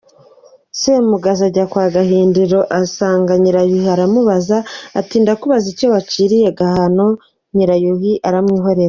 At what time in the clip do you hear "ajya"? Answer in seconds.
1.49-1.65